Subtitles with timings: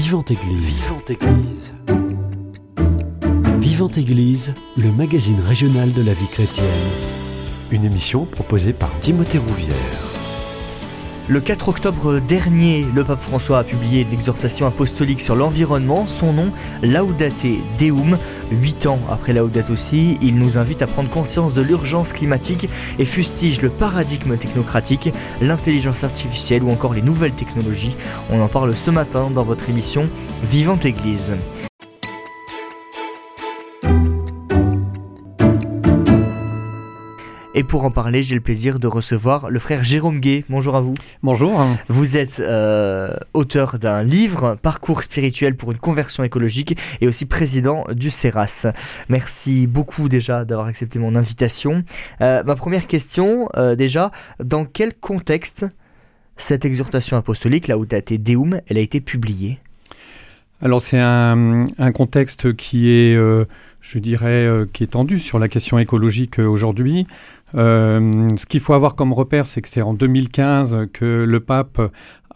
[0.00, 0.84] Vivante Église.
[0.84, 1.74] Vivante Église.
[3.58, 6.66] Vivante Église, le magazine régional de la vie chrétienne.
[7.72, 9.74] Une émission proposée par Timothée Rouvière.
[11.26, 16.52] Le 4 octobre dernier, le pape François a publié l'exhortation apostolique sur l'environnement, son nom
[16.84, 17.34] Laudate
[17.80, 18.18] Deum.
[18.50, 22.68] Huit ans après Laudato Si, il nous invite à prendre conscience de l'urgence climatique
[22.98, 25.10] et fustige le paradigme technocratique,
[25.40, 27.96] l'intelligence artificielle ou encore les nouvelles technologies.
[28.30, 30.08] On en parle ce matin dans votre émission
[30.50, 31.34] Vivante Église.
[37.58, 40.44] Et pour en parler, j'ai le plaisir de recevoir le frère Jérôme Gay.
[40.48, 40.94] Bonjour à vous.
[41.24, 41.60] Bonjour.
[41.88, 47.84] Vous êtes euh, auteur d'un livre, Parcours spirituel pour une conversion écologique, et aussi président
[47.90, 48.68] du CERAS.
[49.08, 51.82] Merci beaucoup déjà d'avoir accepté mon invitation.
[52.20, 55.66] Euh, ma première question, euh, déjà, dans quel contexte
[56.36, 59.58] cette exhortation apostolique, là où été Deum, elle a été publiée?
[60.62, 65.78] Alors c'est un, un, contexte qui est, je dirais, qui est tendu sur la question
[65.78, 67.06] écologique aujourd'hui.
[67.54, 71.80] Euh, ce qu'il faut avoir comme repère, c'est que c'est en 2015 que le pape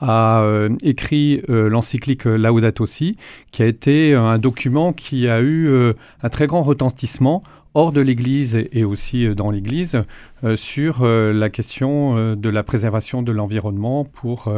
[0.00, 3.16] a euh, écrit euh, l'encyclique Laudato Si,
[3.50, 5.70] qui a été un document qui a eu
[6.22, 7.40] un très grand retentissement
[7.74, 10.02] hors de l'Église et aussi dans l'Église
[10.56, 14.52] sur la question de la préservation de l'environnement pour,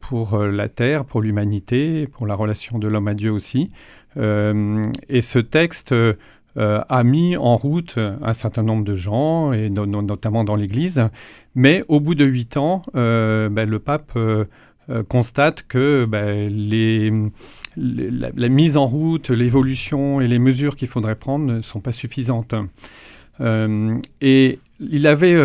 [0.00, 3.70] pour la Terre, pour l'humanité, pour la relation de l'homme à Dieu aussi.
[4.16, 5.94] et ce texte
[6.56, 11.02] euh, a mis en route un certain nombre de gens, et notamment dans l'Église.
[11.54, 14.44] Mais au bout de huit ans, euh, ben, le pape euh,
[15.08, 17.12] constate que ben, les,
[17.76, 22.54] la, mise en route, l'évolution et les mesures qu'il faudrait prendre ne sont pas suffisantes.
[23.40, 25.36] et il avait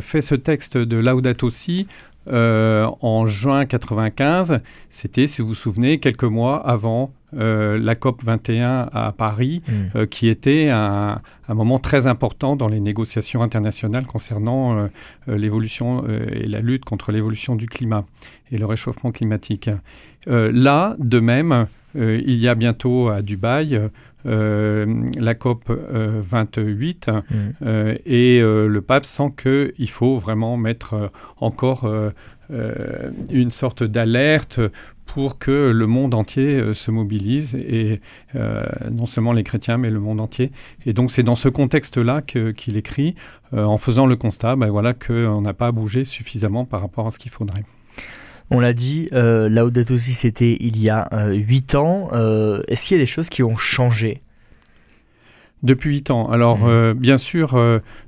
[0.00, 1.86] fait ce texte de Laudato Si
[2.30, 4.60] en juin 95.
[4.88, 9.72] C'était, si vous vous souvenez, quelques mois avant euh, la COP 21 à Paris, mm.
[9.96, 14.88] euh, qui était un, moment très important dans les négociations internationales concernant euh,
[15.36, 18.04] l'évolution et la lutte contre l'évolution du climat
[18.50, 19.70] et le réchauffement climatique.
[20.26, 23.80] là, de même, il y a bientôt à Dubaï
[24.24, 27.64] la COP 28 mm.
[28.06, 31.90] et le pape sent qu'il faut vraiment mettre encore
[32.50, 34.60] une sorte d'alerte
[35.12, 38.00] pour que le monde entier euh, se mobilise, et
[38.34, 40.52] euh, non seulement les chrétiens, mais le monde entier.
[40.86, 43.14] Et donc c'est dans ce contexte-là qu'il écrit,
[43.52, 47.10] euh, en faisant le constat ben voilà, qu'on n'a pas bougé suffisamment par rapport à
[47.10, 47.64] ce qu'il faudrait.
[48.50, 52.08] On l'a dit, euh, Laudato aussi c'était il y a huit ans.
[52.68, 54.22] Est-ce qu'il y a des choses qui ont changé?
[55.62, 56.28] Depuis huit ans.
[56.28, 56.94] Alors, mmh.
[56.94, 57.56] bien sûr,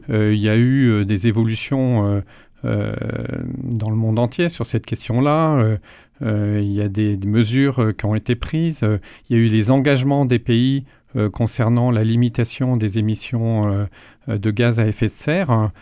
[0.09, 2.23] il y a eu des évolutions
[2.65, 5.79] dans le monde entier sur cette question-là.
[6.23, 8.83] Euh, il y a des, mesures euh, qui ont été prises.
[8.83, 8.99] Euh,
[9.29, 10.85] il y a eu les engagements des pays
[11.33, 13.87] concernant la limitation des émissions
[14.27, 15.49] de gaz à effet de serre.
[15.53, 15.73] Hein,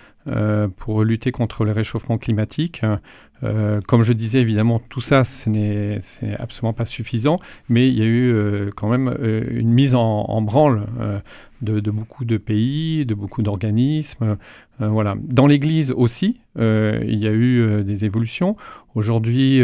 [0.76, 2.82] pour lutter contre le réchauffement climatique.
[3.86, 5.98] Comme je disais, évidemment, tout ça, ce n'est
[6.38, 7.38] absolument pas suffisant,
[7.68, 10.86] mais il y a eu quand même une mise en, branle
[11.60, 14.36] de, de, beaucoup de pays, de beaucoup d'organismes.
[14.78, 15.16] voilà.
[15.20, 18.56] Dans l'Église aussi, il y a eu des évolutions.
[18.94, 19.60] Aujourd'hui,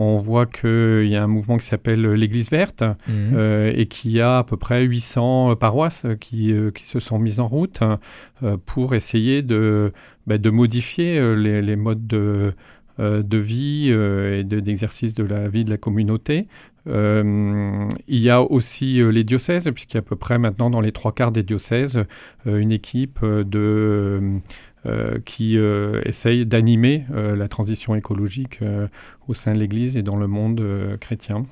[0.00, 3.32] on voit qu'il y a un mouvement qui s'appelle l'Église verte mhm.
[3.34, 7.40] euh, et qui a à peu près 800 paroisses qui, euh, qui se sont mises
[7.40, 7.80] en route
[8.44, 9.92] euh, pour essayer de,
[10.28, 12.54] bah, de modifier les, modes de,
[12.98, 16.48] de vie et d'exercice de, la vie de la communauté.
[16.86, 20.92] il y a aussi les diocèses, puisqu'il y a à peu près maintenant dans les
[20.92, 22.02] trois quarts des diocèses
[22.46, 24.40] une équipe de
[24.86, 28.60] euh, qui euh, essaye d'animer euh, la transition écologique
[29.26, 30.62] au sein de l'Église et dans le monde
[31.00, 31.46] chrétien.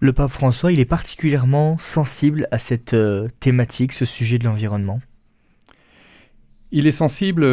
[0.00, 2.96] Le pape François, il est particulièrement sensible à cette
[3.40, 5.00] thématique, ce sujet de l'environnement?
[6.70, 7.44] Il est sensible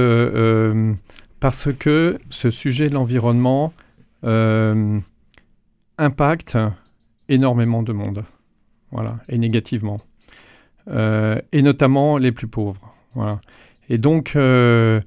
[1.40, 3.74] parce que ce sujet de l'environnement
[5.98, 6.58] impacte
[7.30, 8.24] énormément de monde,
[8.92, 10.00] voilà, et négativement,
[10.88, 12.96] et notamment les plus pauvres.
[13.14, 13.40] Voilà.
[13.90, 15.02] Et donc, euh,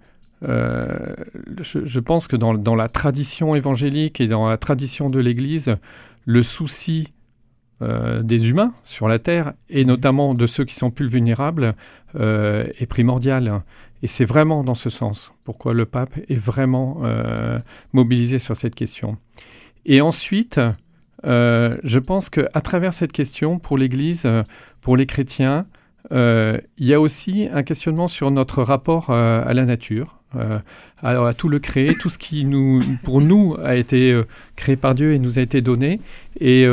[0.49, 1.15] euh,
[1.61, 5.77] je, pense que dans, la tradition évangélique et dans la tradition de l'Église,
[6.25, 7.13] le souci
[7.83, 11.75] euh, des humains sur la terre, et notamment de ceux qui sont plus vulnérables,
[12.15, 13.63] est primordial.
[14.03, 17.03] Et c'est vraiment dans ce sens pourquoi le pape est vraiment
[17.93, 19.17] mobilisé sur cette question.
[19.87, 20.61] Et ensuite,
[21.25, 24.29] je pense qu'à travers cette question, pour l'Église,
[24.83, 25.67] pour les chrétiens,
[26.13, 30.21] euh, il y a aussi un questionnement sur notre rapport euh, à la nature,
[31.03, 34.21] à, tout le créé, tout ce qui nous, pour nous a été
[34.57, 35.97] créé par Dieu et nous a été donné.
[36.39, 36.67] Et,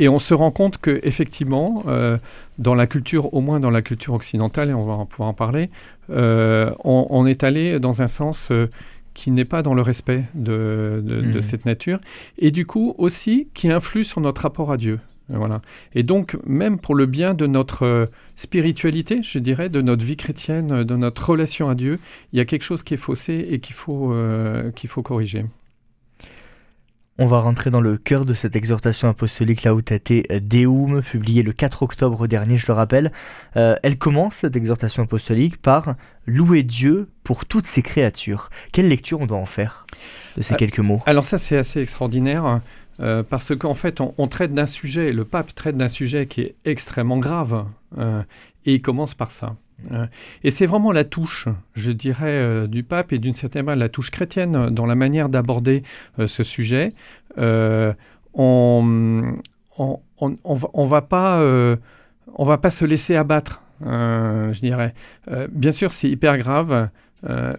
[0.00, 1.84] et on se rend compte que effectivement,
[2.58, 5.70] dans la culture, au moins dans la culture occidentale, et on va pouvoir en parler,
[6.08, 8.50] on, est allé dans un sens
[9.14, 11.42] qui n'est pas dans le respect de, de, mmh.
[11.42, 12.00] cette nature,
[12.38, 14.98] et du coup aussi qui influe sur notre rapport à Dieu.
[15.36, 15.62] Voilà.
[15.94, 18.06] Et donc, même pour le bien de notre euh,
[18.36, 21.98] spiritualité, je dirais, de notre vie chrétienne, de notre relation à Dieu,
[22.32, 25.44] il y a quelque chose qui est faussé et qu'il faut, euh, qu'il faut corriger.
[27.22, 31.82] On va rentrer dans le cœur de cette exhortation apostolique Lautate Deum, publiée le 4
[31.82, 33.12] octobre dernier, je le rappelle.
[33.58, 35.96] Euh, elle commence, cette exhortation apostolique, par
[36.26, 38.48] louer Dieu pour toutes ses créatures.
[38.72, 39.84] Quelle lecture on doit en faire
[40.38, 41.02] de ces quelques mots?
[41.04, 42.62] Alors ça, c'est assez extraordinaire.
[43.00, 46.54] Euh, parce qu'en fait, on, traite d'un sujet, le pape traite d'un sujet qui est
[46.64, 47.66] extrêmement grave,
[47.98, 48.22] euh,
[48.64, 49.56] et il commence par ça.
[49.92, 50.06] Euh,
[50.44, 54.10] et c'est vraiment la touche, je dirais, du pape et d'une certaine manière la touche
[54.10, 55.82] chrétienne dans la manière d'aborder
[56.24, 56.90] ce sujet.
[57.36, 59.34] on,
[59.78, 61.42] on, on, va, pas,
[62.34, 64.94] on va pas se laisser abattre, je dirais.
[65.50, 66.88] bien sûr, c'est hyper grave.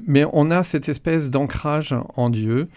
[0.06, 2.70] mais on a cette espèce d'ancrage en Dieu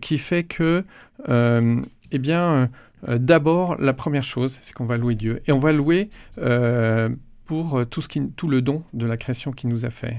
[0.00, 0.84] qui fait que
[1.28, 1.80] euh,
[2.12, 2.70] eh bien,
[3.08, 5.42] euh, d'abord, la première chose, c'est qu'on va louer Dieu.
[5.46, 7.08] Et on va louer euh,
[7.50, 10.18] pour tout, ce qui, tout le don de la création qu'il nous a fait.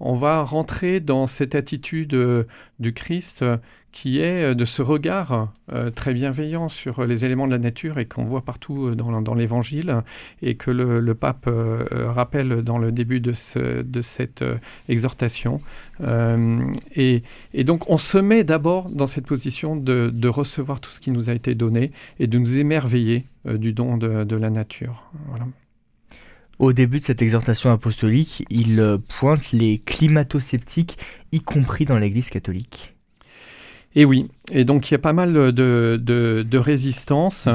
[0.00, 2.16] on va rentrer dans cette attitude
[2.80, 3.44] du Christ
[3.94, 8.00] qui est euh, de ce regard euh, très bienveillant sur les éléments de la nature
[8.00, 10.02] et qu'on voit partout euh, dans, l'Évangile
[10.42, 11.48] et que le, pape
[11.92, 14.44] rappelle dans le début de, ce, de cette
[14.88, 15.58] exhortation.
[16.96, 17.22] Et,
[17.62, 21.30] donc on se met d'abord dans cette position de, de, recevoir tout ce qui nous
[21.30, 25.04] a été donné et de nous émerveiller du don de, de la nature.
[25.28, 25.46] Voilà.
[26.58, 30.98] Au début de cette exhortation apostolique, il pointe les climato-sceptiques,
[31.32, 32.94] y compris dans l'Église catholique.
[33.96, 37.48] Et oui, et donc il y a pas mal de, de, de résistance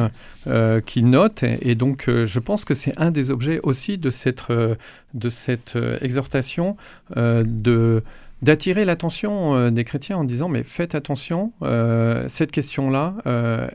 [0.47, 4.09] euh, qui note, et, donc euh, je pense que c'est un des objets aussi de
[4.09, 4.75] cette, euh,
[5.13, 6.77] de cette exhortation
[7.15, 8.03] de
[8.41, 11.51] d'attirer l'attention des chrétiens en disant mais faites attention,
[12.29, 13.15] cette question-là,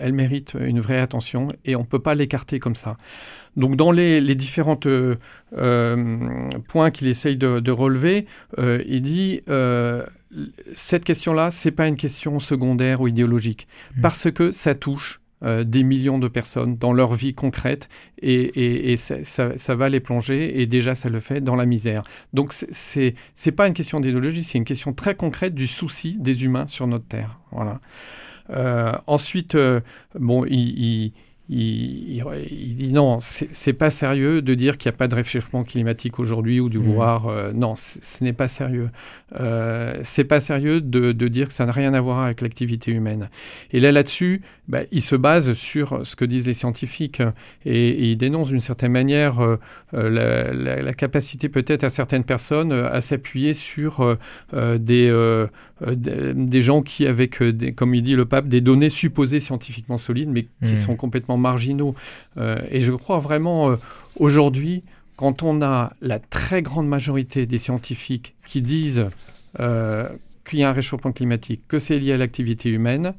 [0.01, 2.97] elle mérite une vraie attention et on ne peut pas l'écarter comme ça.
[3.57, 4.79] Donc dans les, les différents
[6.69, 8.27] points qu'il essaye de, de relever,
[8.59, 9.41] il dit
[10.75, 14.01] cette question-là, c'est pas une question secondaire ou idéologique, mmh.
[14.01, 17.89] parce que ça touche euh, des millions de personnes dans leur vie concrète
[18.23, 22.01] et, ça, va les plonger et déjà ça le fait dans la misère.
[22.33, 26.45] Donc c'est c'est pas une question d'idéologie, c'est une question très concrète du souci des
[26.45, 27.41] humains sur notre terre.
[27.53, 27.81] Voilà.
[28.51, 29.81] Euh, ensuite, euh,
[30.19, 31.13] bon, il il,
[31.49, 36.61] dit non, c'est pas sérieux de dire qu'il n'y a pas de réchauffement climatique aujourd'hui
[36.61, 36.79] ou mmh.
[36.79, 37.29] voir.
[37.29, 38.91] Euh, non, ce n'est pas sérieux.
[39.41, 43.29] Euh, c'est pas sérieux de, dire que ça n'a rien à voir avec l'activité humaine.
[43.73, 47.23] Et là, là-dessus, bah, il se base sur ce que disent les scientifiques
[47.65, 49.59] et, il dénonce d'une certaine manière euh,
[49.93, 54.17] la, capacité peut-être à certaines personnes à s'appuyer sur
[54.53, 55.47] des,
[55.91, 57.43] des gens qui, avec,
[57.75, 60.77] comme il dit le pape, des données supposées scientifiquement solides, mais qui mmh.
[60.77, 61.95] sont complètement marginaux.
[62.37, 63.77] Euh, et je crois vraiment euh,
[64.19, 64.83] aujourd'hui,
[65.17, 69.07] quand on a la très grande majorité des scientifiques qui disent
[69.61, 70.09] euh,
[70.45, 73.15] qu'il y a un réchauffement climatique, que c'est lié à l'activité humaine,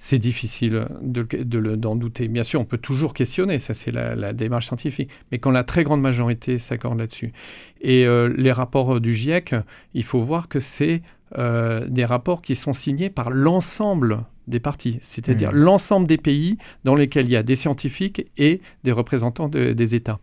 [0.00, 2.28] c'est difficile d'en de, douter.
[2.28, 5.82] Bien sûr, on peut toujours questionner, ça c'est la, démarche scientifique, mais quand la très
[5.82, 7.32] grande majorité s'accorde là-dessus.
[7.80, 9.54] Et les rapports du GIEC,
[9.94, 11.02] il faut voir que c'est
[11.36, 15.56] des rapports qui sont signés par l'ensemble des partis, c'est-à-dire mmh.
[15.56, 20.18] l'ensemble des pays dans lesquels il y a des scientifiques et des représentants des États.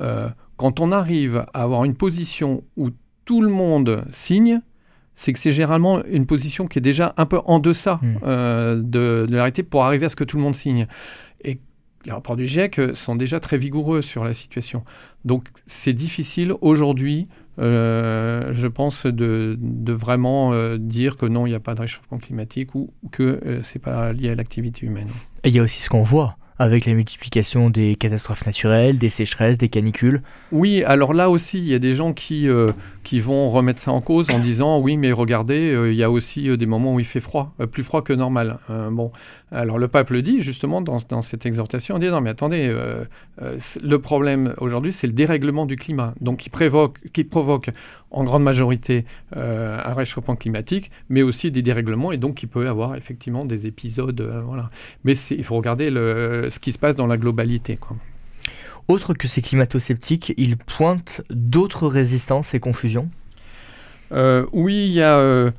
[0.00, 2.90] Euh, quand on arrive à avoir une position où
[3.24, 4.60] tout le monde signe,
[5.14, 8.18] c'est que c'est généralement une position qui est déjà un peu en deçà mmh.
[8.24, 10.86] euh, de, de, la réalité pour arriver à ce que tout le monde signe.
[11.44, 11.60] Et
[12.04, 14.84] les rapports du GIEC sont déjà très vigoureux sur la situation.
[15.24, 17.28] Donc c'est difficile aujourd'hui
[17.60, 22.18] euh, je pense, de, vraiment euh, dire que non, il n'y a pas de réchauffement
[22.18, 25.08] climatique ou, que euh, c'est pas lié à l'activité humaine.
[25.44, 29.08] Et il y a aussi ce qu'on voit avec la multiplication des catastrophes naturelles, des
[29.08, 30.22] sécheresses, des canicules.
[30.52, 32.46] Oui, alors là aussi, il y a des gens qui,
[33.02, 36.54] qui vont remettre ça en cause en disant oui, mais regardez, il y a aussi
[36.58, 38.58] des moments où il fait froid, plus froid que normal.
[38.68, 39.10] bon,
[39.52, 42.68] alors le pape le dit justement dans, dans cette exhortation, on dit non mais attendez,
[42.68, 43.04] euh,
[43.42, 47.70] euh, le problème aujourd'hui c'est le dérèglement du climat, donc qui, prévoque, qui provoque
[48.12, 49.04] en grande majorité
[49.36, 53.66] euh, un réchauffement climatique, mais aussi des dérèglements et donc qui peut avoir effectivement des
[53.66, 54.20] épisodes.
[54.44, 54.70] voilà.
[55.04, 57.76] Mais il faut regarder le, ce qui se passe dans la globalité.
[57.76, 57.96] Quoi.
[58.88, 63.10] autre que ces climato-sceptiques, ils pointent d'autres résistances et confusions?
[64.12, 65.52] Oui, il y a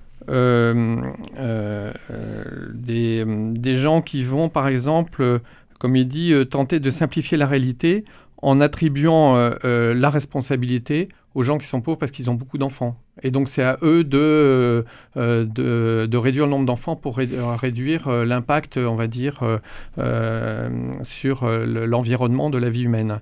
[2.74, 5.40] des, des, gens qui vont, par exemple,
[5.80, 8.06] comme il dit, tenter de simplifier la réalité
[8.42, 12.98] en attribuant la responsabilité aux gens qui sont pauvres parce qu'ils ont beaucoup d'enfants.
[13.24, 14.86] Et donc c'est à eux de,
[15.18, 19.60] euh, de, de, réduire le nombre d'enfants pour réduire euh, l'impact, on va dire,
[19.98, 20.70] euh,
[21.04, 23.20] sur l'environnement de la vie humaine.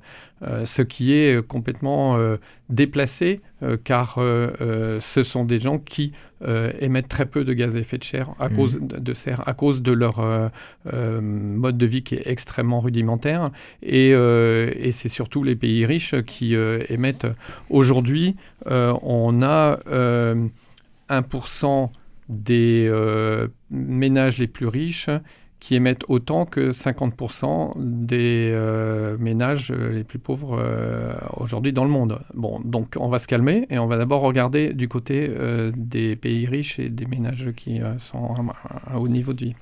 [0.64, 2.18] ce qui est complètement
[2.70, 3.42] déplacé,
[3.84, 6.14] car ce sont des gens qui
[6.80, 8.56] émettent très peu de gaz à effet de serre à, mmh.
[8.56, 10.22] cause de, serre, à cause de leur
[10.94, 13.50] mode de vie qui est extrêmement rudimentaire.
[13.84, 16.56] Et, et c'est surtout les pays riches qui
[16.90, 17.28] émettent
[17.70, 17.99] aujourd'hui,
[18.66, 19.80] on a
[21.10, 21.88] 1% euh,
[22.30, 25.10] des euh, ménages les plus riches
[25.60, 30.64] qui émettent autant que 50% des euh, ménages les plus pauvres
[31.36, 32.22] aujourd'hui dans le monde.
[32.34, 35.30] Bon, donc on va se calmer et on va d'abord regarder du côté
[35.76, 38.36] des pays riches et des ménages qui sont
[38.88, 39.56] à, haut niveau de vie.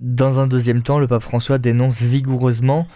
[0.00, 2.86] Dans un deuxième temps, le pape François dénonce vigoureusement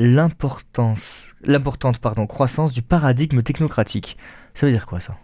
[0.00, 4.16] l'importance, l'importante pardon, croissance du paradigme technocratique.
[4.54, 5.14] Ça veut dire quoi ça?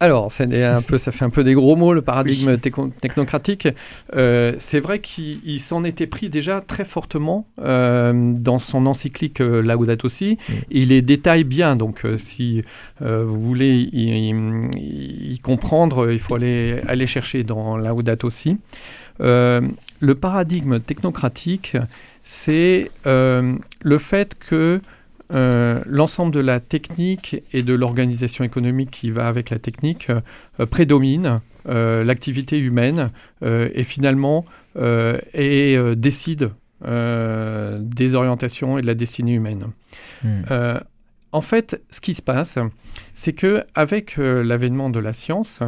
[0.00, 3.68] Alors, un peu, ça fait un peu des gros mots, le paradigme technocratique.
[4.16, 9.62] Euh, c'est vrai qu'il s'en était pris déjà très fortement euh, dans son encyclique euh,
[9.62, 10.38] Laudato Si.
[10.72, 12.64] Il les détaille bien, donc si
[13.00, 18.58] vous voulez y, comprendre, il faut aller, aller chercher dans Laudato Si.
[19.20, 21.76] Le paradigme technocratique,
[22.22, 24.80] c'est le fait que
[25.34, 30.66] euh, l'ensemble de la technique et de l'organisation économique qui va avec la technique euh,
[30.66, 33.10] prédomine euh, l'activité humaine
[33.42, 34.44] et finalement
[35.34, 36.50] et décide
[36.82, 39.66] des orientations et de la destinée humaine.
[40.22, 40.42] Hmm.
[41.32, 42.58] En fait, ce qui se passe,
[43.14, 45.60] c'est que avec l'avènement de la science,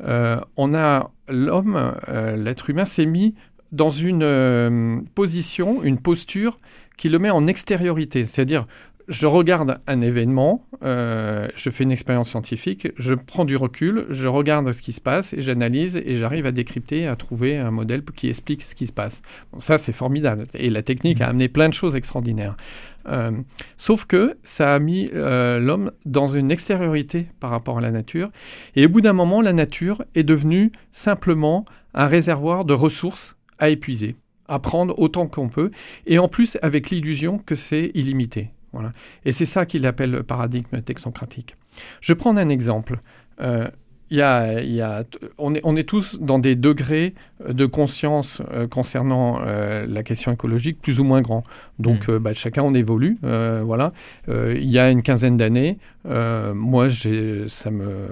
[0.00, 1.94] on a l'homme,
[2.36, 3.34] l'être humain, s'est mis
[3.72, 6.58] dans une position, une posture
[6.96, 8.66] qui le met en extériorité, c'est-à-dire
[9.08, 14.28] je regarde un événement, euh, je fais une expérience scientifique, je prends du recul, je
[14.28, 18.02] regarde ce qui se passe et j'analyse et j'arrive à décrypter, à trouver un modèle
[18.04, 19.22] qui explique ce qui se passe.
[19.58, 20.46] ça, c'est formidable.
[20.54, 21.30] Et la technique a mmh.
[21.30, 22.56] amené plein de choses extraordinaires.
[23.08, 23.32] Euh,
[23.78, 28.30] sauf que ça a mis euh, l'homme dans une extériorité par rapport à la nature.
[28.76, 33.70] Et au bout d'un moment, la nature est devenue simplement un réservoir de ressources à
[33.70, 35.70] épuiser, à prendre autant qu'on peut,
[36.06, 38.50] et en plus avec l'illusion que c'est illimité.
[39.24, 41.56] Et c'est ça qu'il appelle le paradigme technocratique.
[42.00, 43.00] Je prends un exemple.
[43.40, 43.68] Euh,
[44.10, 45.04] y a,
[45.36, 47.14] on, est, on, est, tous dans des degrés
[47.46, 51.44] de conscience euh, concernant euh, la question écologique plus ou moins grands.
[51.78, 52.16] Donc, hmm.
[52.16, 53.18] bah, chacun on évolue.
[53.22, 53.92] voilà.
[54.28, 58.08] il y a une quinzaine d'années, moi, ça me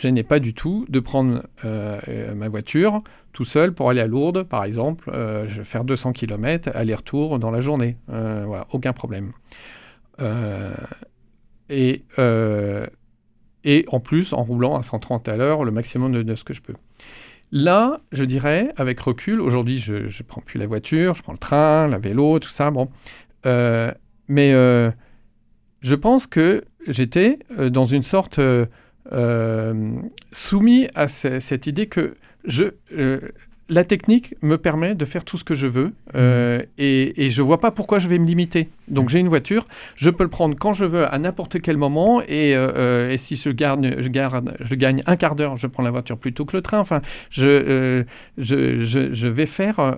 [0.00, 3.02] gênais pas du tout de prendre ma voiture
[3.32, 5.10] tout seul pour aller à Lourdes, par exemple.
[5.12, 7.96] je vais faire 200 km aller-retour dans la journée.
[8.08, 9.32] voilà, aucun problème.
[10.20, 10.74] Euh,
[11.68, 12.86] et, euh,
[13.64, 16.62] et en plus, en roulant à 130 à l'heure, le maximum de, ce que je
[16.62, 16.74] peux.
[17.50, 21.38] Là, je dirais, avec recul, aujourd'hui, je ne prends plus la voiture, je prends le
[21.38, 22.88] train, la vélo, tout ça, bon.
[23.46, 23.92] Euh,
[24.28, 24.50] mais
[25.80, 28.40] je pense que j'étais dans une sorte
[30.32, 32.66] soumis à cette idée que je,
[33.68, 37.42] la technique me permet de faire tout ce que je veux euh, et, et, je
[37.42, 38.68] vois pas pourquoi je vais me limiter.
[38.88, 42.22] Donc j'ai une voiture, je peux le prendre quand je veux, à n'importe quel moment
[42.22, 45.66] et, euh, euh, et si je, gagne, je, garde, je gagne un quart d'heure, je
[45.66, 46.78] prends la voiture plutôt que le train.
[46.78, 48.04] Enfin, je,
[48.38, 48.78] je,
[49.12, 49.96] je, vais faire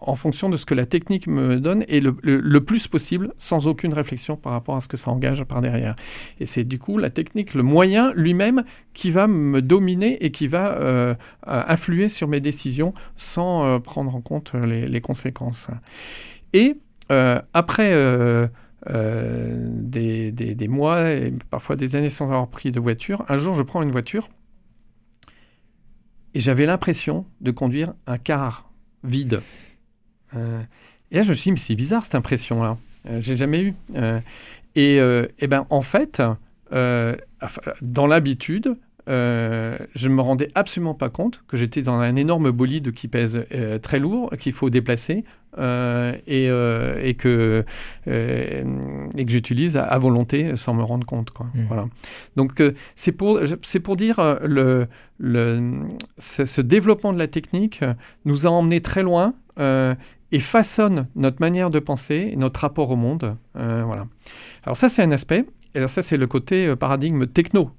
[0.00, 3.66] en fonction de ce que la technique me donne et le, le, plus possible sans
[3.66, 5.96] aucune réflexion par rapport à ce que ça engage par derrière.
[6.38, 8.62] Et c'est du coup la technique, le moyen lui-même
[8.94, 12.75] qui va me dominer et qui va influer sur mes décisions
[13.16, 15.68] sans euh, prendre en compte les, conséquences.
[16.52, 16.76] Et
[17.10, 18.48] euh, après euh,
[18.88, 21.04] des, mois
[21.50, 24.28] parfois des années sans avoir pris de voiture, un jour je prends une voiture
[26.34, 28.70] et j'avais l'impression de conduire un car
[29.04, 29.40] vide.
[30.34, 32.78] et là je me suis dit, mais c'est bizarre cette impression-là.
[33.18, 33.74] J'ai jamais eu.
[34.74, 36.22] et, et ben en fait,
[36.72, 38.76] dans l'habitude,
[39.08, 43.06] euh, je ne me rendais absolument pas compte que j'étais dans un énorme bolide qui
[43.06, 45.24] pèse euh, très lourd, qu'il faut déplacer
[45.58, 46.46] euh, et,
[47.08, 47.64] et, que,
[48.06, 51.30] et que j'utilise à, volonté sans me rendre compte.
[51.30, 51.46] Quoi.
[51.54, 51.64] Mmh.
[51.68, 51.86] Voilà.
[52.36, 52.62] Donc
[52.94, 53.40] c'est pour,
[53.84, 55.86] pour dire le, le,
[56.18, 57.80] ce, développement de la technique
[58.24, 59.34] nous a emmené très loin.
[60.32, 63.36] et façonne notre manière de penser, notre rapport au monde.
[63.54, 64.06] voilà.
[64.64, 65.44] Alors ça, c'est un aspect.
[65.74, 67.70] Et alors ça, c'est le côté paradigme techno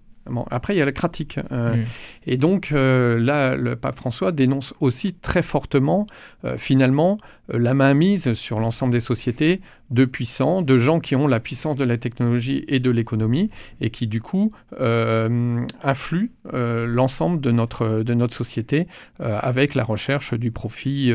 [0.51, 1.39] après, il y a la critique.
[1.51, 1.85] Euh, mm.
[2.25, 6.07] Et donc, euh, là, le pape François dénonce aussi très fortement,
[6.45, 7.17] euh, finalement,
[7.49, 11.85] la mainmise sur l'ensemble des sociétés de puissants, de gens qui ont la puissance de
[11.85, 18.35] la technologie et de l'économie, et qui, du coup, influent l'ensemble de notre, de notre
[18.35, 18.87] société
[19.19, 21.13] avec la recherche du profit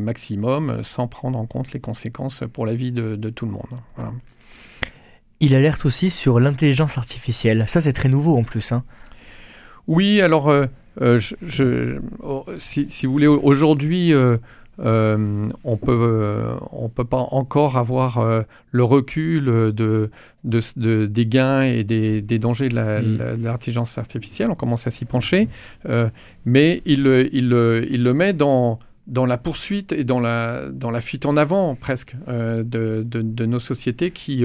[0.00, 3.68] maximum, sans prendre en compte les conséquences pour la vie de, tout le monde.
[3.96, 4.12] Voilà.
[5.40, 7.64] Il alerte aussi sur l'intelligence artificielle.
[7.66, 8.72] Ça, c'est très nouveau en plus.
[8.72, 8.84] Hein.
[9.86, 10.66] Oui, alors, euh,
[11.00, 14.38] euh, je, oh, si, vous voulez, aujourd'hui, euh,
[14.78, 20.10] on peut, on peut pas encore avoir le recul de,
[20.44, 23.42] de, des gains et des, des dangers de mm.
[23.42, 24.50] l'intelligence artificielle.
[24.50, 25.48] On commence à s'y pencher,
[26.44, 31.00] mais il, il, il, le met dans dans la poursuite et dans la, dans la
[31.00, 34.44] fuite en avant presque de, de, nos sociétés qui,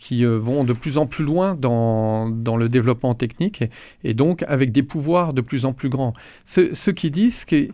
[0.00, 3.64] qui euh, vont de plus en plus loin dans, dans le développement technique
[4.02, 6.14] et, donc avec des pouvoirs de plus en plus grands.
[6.46, 7.72] Ce, qui disent, ce qui est,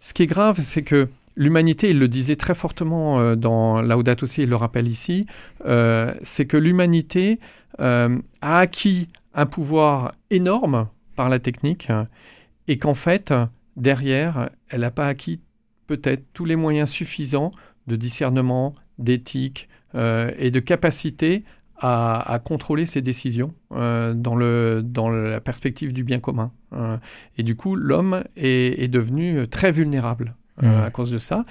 [0.00, 4.24] ce qui est grave, c'est que l'humanité, il le disait très fortement euh, dans Laudato
[4.24, 5.26] aussi, il le rappelle ici,
[5.66, 7.38] euh, c'est que l'humanité
[7.78, 8.08] a
[8.40, 11.88] acquis un pouvoir énorme par la technique
[12.68, 13.34] et qu'en fait,
[13.76, 15.40] derrière, elle n'a pas acquis
[15.86, 17.50] peut-être tous les moyens suffisants
[17.86, 21.44] de discernement, d'éthique et de capacité
[21.80, 26.52] à, contrôler ses décisions euh, dans, le, dans la perspective du bien commun.
[26.72, 26.96] Euh,
[27.36, 30.84] et du coup, l'homme est, devenu très vulnérable euh, mmh.
[30.84, 31.44] à cause de ça.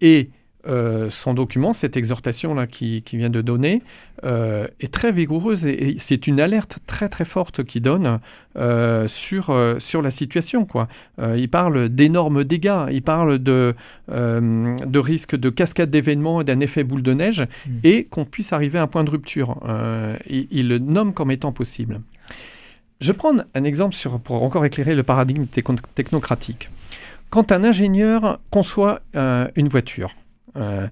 [0.00, 0.30] Et
[0.68, 3.82] euh, son document, cette exhortation-là qu'il qui vient de donner,
[4.24, 8.18] euh, est très vigoureuse et, c'est une alerte très très forte qu'il donne
[8.56, 10.64] euh, sur, sur la situation.
[10.64, 10.88] Quoi.
[11.36, 13.74] il parle d'énormes dégâts, il parle de,
[14.08, 17.70] de risques de cascade d'événements et d'un effet boule de neige mmh.
[17.84, 19.60] et qu'on puisse arriver à un point de rupture.
[20.28, 22.00] Il, il, le nomme comme étant possible.
[23.00, 26.70] Je prends un exemple sur, pour encore éclairer le paradigme technocratique.
[27.30, 30.14] Quand un ingénieur conçoit une voiture,
[30.56, 30.86] euh,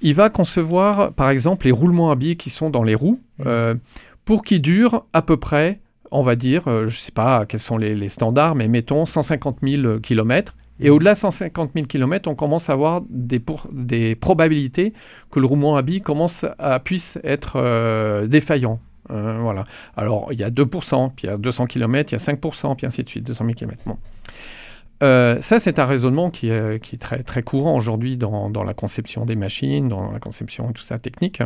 [0.00, 3.42] il va concevoir, par exemple, les roulements à billes qui sont dans les roues mmh.
[3.46, 3.74] euh,
[4.24, 7.60] pour qu'ils durent à peu près, on va dire, euh, je ne sais pas quels
[7.60, 10.54] sont les, standards, mais mettons 150 000 km.
[10.78, 10.92] Et mmh.
[10.92, 14.92] au-delà de 150 000 km, on commence à avoir des, des probabilités
[15.30, 18.80] que le roulement à billes commence à, puisse être défaillant.
[19.08, 19.64] voilà.
[19.96, 22.76] Alors, il y a 2%, puis il y a 200 km, il y a 5%,
[22.76, 23.82] puis ainsi de suite, 200 000 km.
[23.86, 23.96] Bon.
[25.02, 29.88] Euh, ça, c'est un raisonnement qui est, très, courant aujourd'hui dans, la conception des machines,
[29.88, 31.42] dans la conception tout ça technique.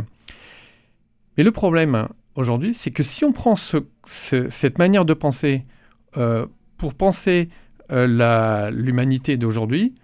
[1.37, 5.65] Mais le problème aujourd'hui, c'est que si on prend ce, cette manière de penser
[6.17, 7.49] euh, pour penser
[7.91, 9.95] euh, l'humanité d'aujourd'hui,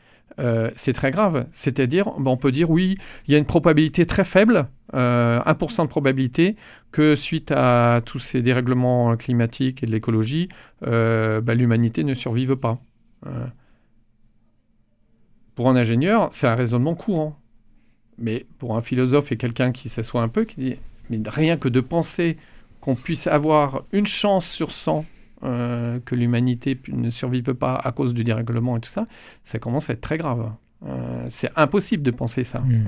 [0.74, 1.46] c'est très grave.
[1.50, 5.88] C'est-à-dire, ben, on peut dire oui, il y a une probabilité très faible, 1% de
[5.88, 6.56] probabilité,
[6.92, 10.50] que suite à tous ces dérèglements climatiques et de l'écologie,
[10.82, 12.78] ben, l'humanité ne survive pas.
[13.24, 13.46] Euh,
[15.54, 17.38] pour un ingénieur, c'est un raisonnement courant.
[18.18, 20.76] Mais pour un philosophe et quelqu'un qui s'assoit un peu, qui dit,
[21.10, 22.36] mais rien que de penser
[22.80, 25.04] qu'on puisse avoir une chance sur 100
[25.44, 29.06] euh, que l'humanité ne survive pas à cause du dérèglement et tout ça,
[29.44, 30.50] ça commence à être très grave.
[30.86, 32.60] Euh, c'est impossible de penser ça.
[32.60, 32.84] Hmm.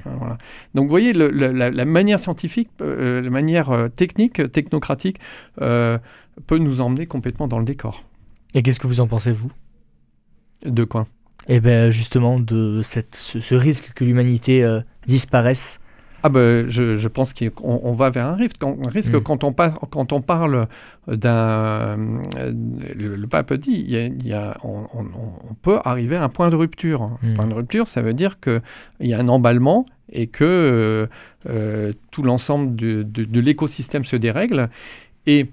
[0.75, 5.19] Donc vous voyez, la, manière scientifique, la manière technique, technocratique,
[5.57, 8.05] peut nous emmener complètement dans le décor.
[8.55, 9.53] Et qu'est-ce que vous en pensez, vous?
[10.65, 11.07] De quoi?
[11.49, 15.81] Eh bien justement de cette, ce, risque que l'humanité euh, disparaisse.
[16.25, 18.63] Ah ben, je, pense qu'on va vers un risque.
[18.63, 19.23] Un risque mm.
[19.23, 20.67] quand, on quand on parle
[21.07, 21.97] d'un...
[21.97, 27.03] Le, pape dit, il y a, on, peut arriver à un point de rupture.
[27.03, 27.35] Un mm.
[27.35, 28.61] point de rupture, ça veut dire qu'il
[29.01, 31.07] y a un emballement et que euh,
[31.49, 34.71] euh, tout l'ensemble de, de, l'écosystème se dérègle.
[35.27, 35.51] Et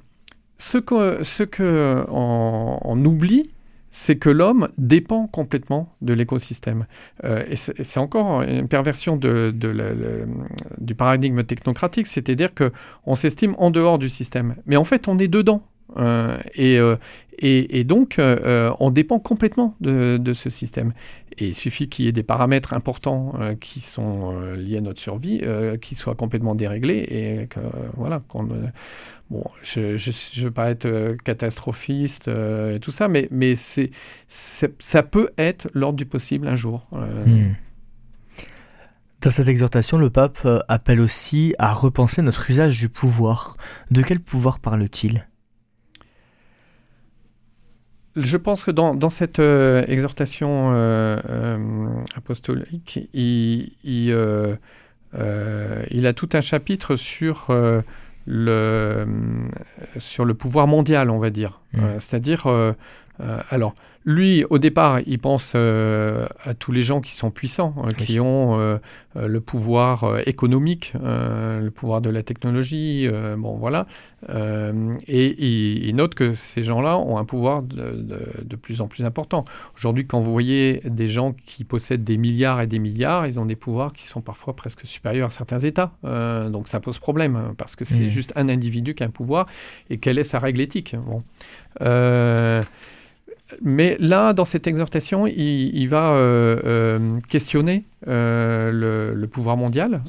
[0.58, 3.52] ce qu'on ce que on oublie,
[3.98, 6.86] c'est que l'homme dépend complètement de l'écosystème.
[7.24, 9.56] Euh, et c'est encore une perversion de,
[10.78, 14.56] du paradigme technocratique, c'est-à-dire qu'on s'estime en dehors du système.
[14.66, 15.64] Mais en fait, on est dedans.
[15.98, 16.98] Euh, euh,
[17.40, 20.94] et, donc, on dépend complètement de, ce système.
[21.38, 25.42] Et il suffit qu'il y ait des paramètres importants qui sont liés à notre survie,
[25.82, 27.60] qui soient complètement déréglés et que,
[27.96, 28.22] voilà,
[29.32, 33.56] Bon, je ne veux pas être euh, catastrophiste euh, et tout ça, mais,
[34.28, 36.88] ça peut être l'ordre du possible un jour.
[36.94, 37.26] Euh.
[37.26, 37.56] Hmm.
[39.22, 43.58] Dans cette exhortation, le pape appelle aussi à repenser notre usage du pouvoir.
[43.90, 45.28] De quel pouvoir parle-t-il?
[48.16, 51.18] Je pense que dans, cette euh, exhortation euh,
[52.16, 54.12] apostolique, il, il,
[56.08, 57.48] a tout un chapitre sur,
[58.26, 59.06] le,
[59.98, 61.62] sur le pouvoir mondial, on va dire.
[61.74, 62.00] Mmh.
[62.00, 62.48] C'est-à-dire,
[63.50, 67.88] alors, lui, au départ, il pense euh, à tous les gens qui sont puissants, hein,
[67.98, 68.78] qui ont euh,
[69.16, 73.88] euh, le pouvoir économique, le pouvoir de la technologie, bon voilà.
[75.08, 79.44] et il, note que ces gens-là ont un pouvoir de, plus en plus important.
[79.76, 83.46] Aujourd'hui, quand vous voyez des gens qui possèdent des milliards et des milliards, ils ont
[83.46, 85.94] des pouvoirs qui sont parfois presque supérieurs à certains États.
[86.04, 88.10] donc ça pose problème, hein, parce que c'est mmh.
[88.10, 89.48] juste un individu qui a un pouvoir,
[89.90, 91.24] et quelle est sa règle éthique bon
[93.62, 100.02] mais là, dans cette exhortation, il, va euh, euh, questionner euh, le, pouvoir mondial,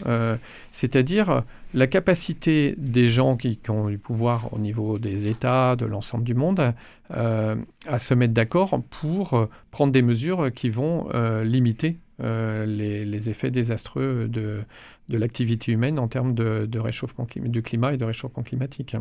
[0.70, 1.42] c'est-à-dire
[1.74, 6.34] la capacité des gens qui, ont du pouvoir au niveau des États, de l'ensemble du
[6.34, 6.72] monde,
[7.10, 11.08] à se mettre d'accord pour prendre des mesures qui vont
[11.42, 14.62] limiter les, effets désastreux de,
[15.10, 18.96] l'activité humaine en termes de, de réchauffement du climat et de réchauffement climatique.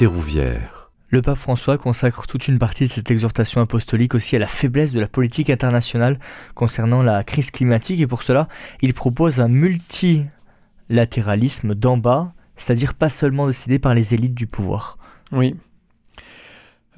[0.00, 4.92] Le pape François consacre toute une partie de cette exhortation apostolique aussi à la faiblesse
[4.92, 6.18] de la politique internationale
[6.56, 8.48] concernant la crise climatique et pour cela,
[8.82, 14.98] il propose un multilatéralisme d'en bas, c'est-à-dire pas seulement décidé par les élites du pouvoir.
[15.30, 15.54] Oui.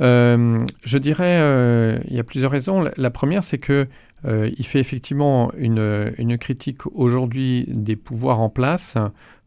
[0.01, 2.83] Euh, je dirais, euh, il y a plusieurs raisons.
[2.97, 3.89] La, première, c'est que
[4.25, 8.95] euh, il fait effectivement une, une critique aujourd'hui des pouvoirs en place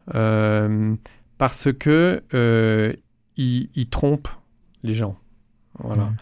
[0.06, 2.22] parce que
[3.40, 4.28] il, trompe
[4.82, 5.16] les gens.
[5.78, 6.04] Voilà.
[6.04, 6.16] Mmh.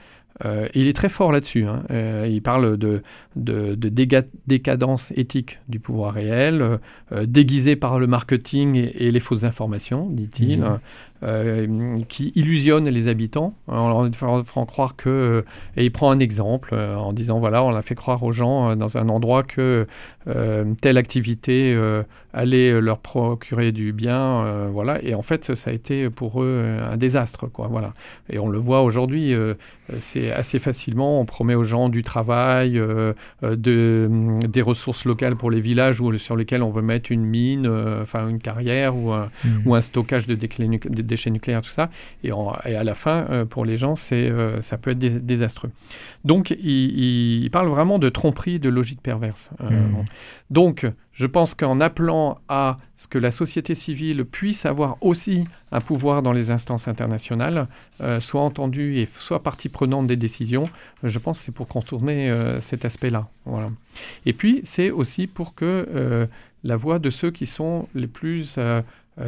[0.45, 1.65] Euh, il est très fort là-dessus.
[1.65, 1.83] Hein.
[1.91, 3.03] Euh, il parle de,
[3.35, 3.75] de,
[4.47, 6.79] décadence éthique du pouvoir réel,
[7.13, 10.61] euh, déguisée par le marketing et, les fausses informations, dit-il.
[10.61, 10.81] Mmh.
[11.25, 15.45] Euh, qui illusionne les habitants en leur faisant croire que.
[15.77, 18.71] et il prend un exemple euh, en disant voilà, on a fait croire aux gens
[18.71, 19.89] euh, dans un endroit que
[20.83, 21.75] telle activité
[22.35, 25.03] allait leur procurer du bien, voilà.
[25.03, 27.67] Et en fait, ça a été pour eux un désastre, quoi.
[27.71, 27.95] Voilà.
[28.29, 29.35] Et on le voit aujourd'hui,
[29.97, 31.19] c'est assez facilement.
[31.19, 32.73] On promet aux gens du travail,
[33.43, 34.11] de,
[34.47, 37.67] des ressources locales pour les villages où, sur lesquels on veut mettre une mine,
[38.03, 39.49] enfin une carrière ou un, mmh.
[39.65, 41.91] ou un stockage de, de déchets nucléaires, tout ça.
[42.23, 45.71] Et, à la fin, euh, pour les gens, c'est, euh, ça peut être désastreux.
[46.25, 49.51] Donc, il, parle vraiment de tromperie, de logique perverse.
[49.61, 50.05] Euh, mmh.
[50.51, 55.81] Donc, je pense qu'en appelant à ce que la société civile puisse avoir aussi un
[55.81, 57.67] pouvoir dans les instances internationales,
[58.21, 60.69] soit entendue et soit partie prenante des décisions,
[61.03, 63.29] je pense que c'est pour contourner cet aspect-là.
[63.47, 63.71] Voilà.
[64.27, 66.29] Et puis, c'est aussi pour que
[66.65, 68.57] la voix de ceux qui sont les plus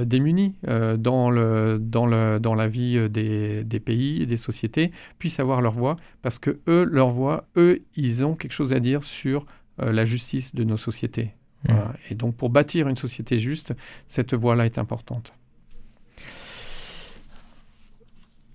[0.04, 4.36] démunis euh, dans, le, dans, le, dans la vie euh, des, des, pays et des
[4.36, 8.72] sociétés puissent avoir leur voix, parce que eux, leur voix, eux, ils ont quelque chose
[8.72, 9.46] à dire sur
[9.78, 11.30] la justice de nos sociétés.
[11.66, 11.72] Mmh.
[12.10, 13.72] Et donc pour bâtir une société juste,
[14.06, 15.32] cette voix-là est importante.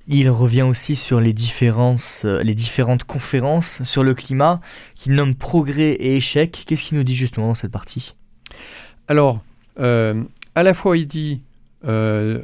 [0.08, 4.62] Il revient aussi sur les, différences, les différentes conférences sur le climat
[4.93, 6.63] qu'il nomme progrès et échec.
[6.67, 8.13] Qu'est-ce qu'il nous dit justement dans cette partie?
[9.08, 9.43] Alors,
[10.55, 11.41] à la fois il dit
[11.85, 12.41] euh,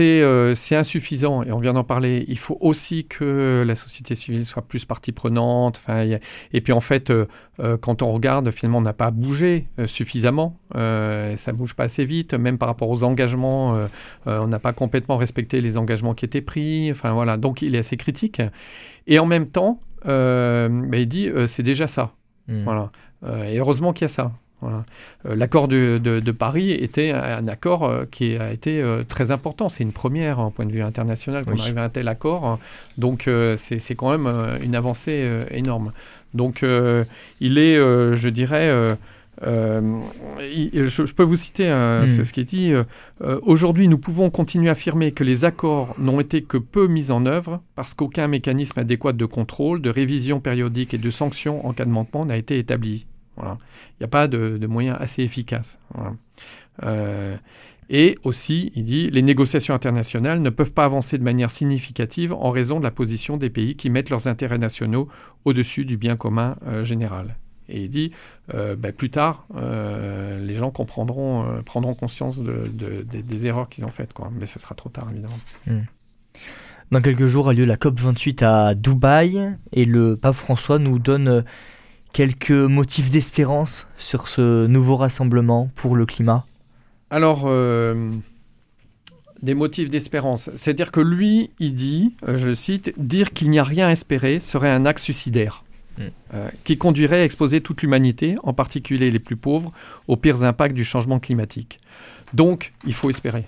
[0.00, 4.46] euh, c'est insuffisant, et on vient d'en parler, il faut aussi que la société civile
[4.46, 5.80] soit plus partie prenante.
[6.52, 7.26] et puis en fait, euh,
[7.80, 12.32] quand on regarde, finalement, on n'a pas bougé suffisamment, ça ne bouge pas assez vite,
[12.34, 13.78] même par rapport aux engagements,
[14.24, 16.90] on n'a pas complètement respecté les engagements qui étaient pris.
[16.90, 18.40] Enfin voilà, donc il est assez critique.
[19.06, 22.12] Et en même temps, bah, il dit c'est déjà ça.
[22.48, 22.64] Mmh.
[22.64, 22.92] Voilà.
[23.46, 24.32] et heureusement qu'il y a ça.
[24.62, 29.68] Euh, l'accord de, Paris était un, accord euh, qui a été euh, très important.
[29.68, 32.58] C'est une première en point de vue international qu'on arrive à un tel accord.
[32.98, 35.92] Donc c'est quand même une avancée énorme.
[36.34, 36.64] Donc
[37.40, 38.96] il est, je dirais,
[39.42, 42.06] je, peux vous citer hmm.
[42.06, 42.72] ce, qui est dit.
[43.42, 47.26] Aujourd'hui, nous pouvons continuer à affirmer que les accords n'ont été que peu mis en
[47.26, 51.84] œuvre parce qu'aucun mécanisme adéquat de contrôle, de révision périodique et de sanctions en cas
[51.84, 53.06] de manquement n'a été établi.
[53.36, 53.58] Voilà.
[53.92, 55.78] Il n'y a pas de, moyens assez efficaces.
[56.82, 57.36] Euh,
[57.88, 62.50] et aussi, il dit, les négociations internationales ne peuvent pas avancer de manière significative en
[62.50, 65.08] raison de la position des pays qui mettent leurs intérêts nationaux
[65.44, 67.36] au-dessus du bien commun euh, général.
[67.68, 68.12] Et il dit,
[68.54, 74.46] euh, ben, plus tard, les gens comprendront, prendront conscience des erreurs qu'ils ont faites, mais
[74.46, 75.38] ce sera trop tard, évidemment.
[75.66, 75.82] Hmm.
[76.92, 81.44] Dans quelques jours a lieu la COP28 à Dubaï, et le pape François nous donne
[82.16, 86.46] quelques motifs d'espérance sur ce nouveau rassemblement pour le climat
[87.10, 88.10] Alors, euh,
[89.42, 90.48] des motifs d'espérance.
[90.56, 94.40] C'est-à-dire que lui, il dit, euh, je cite, dire qu'il n'y a rien à espérer
[94.40, 95.62] serait un acte suicidaire.
[95.98, 96.04] Hmm.
[96.32, 99.70] Euh, qui conduirait à exposer toute l'humanité, en particulier les plus pauvres,
[100.08, 101.80] aux pires impacts du changement climatique.
[102.32, 103.44] Donc, il faut espérer.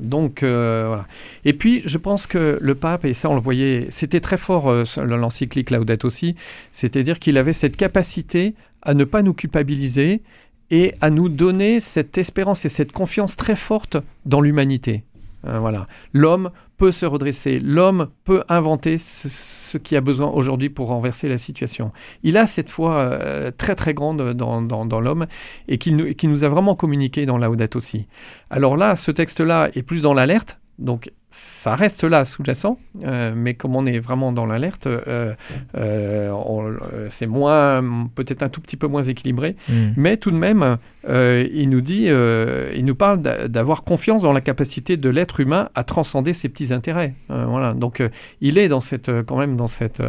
[0.00, 1.06] Donc, euh, voilà.
[1.44, 4.68] Et puis, je pense que le pape, et ça on le voyait, c'était très fort
[4.68, 6.34] euh, l'encyclique Laudato aussi,
[6.70, 10.22] c'est-à-dire qu'il avait cette capacité à ne pas nous culpabiliser
[10.70, 15.04] et à nous donner cette espérance et cette confiance très forte dans l'humanité.
[15.46, 15.86] Euh, voilà.
[16.12, 16.50] L'homme
[16.82, 21.92] peut se redresser, l'homme peut inventer ce, qu'il a besoin aujourd'hui pour renverser la situation.
[22.24, 25.28] Il a cette foi euh, très très grande dans, dans, l'homme
[25.68, 28.08] et qui nous, qui nous a vraiment communiqué dans Laudato aussi.
[28.50, 33.54] Alors là, ce texte-là est plus dans l'alerte, donc ça reste là sous-jacent, euh, mais
[33.54, 35.34] comme on est vraiment dans l'alerte, euh,
[35.76, 39.56] euh, c'est moins, peut-être un tout petit peu moins équilibré.
[39.68, 39.72] Mm.
[39.96, 44.96] Mais tout de même, il nous dit, il nous parle d'avoir confiance dans la capacité
[44.96, 47.14] de l'être humain à transcender ses petits intérêts.
[47.28, 47.74] voilà.
[47.74, 48.02] Donc,
[48.40, 48.68] il est
[49.26, 50.02] quand même dans cette,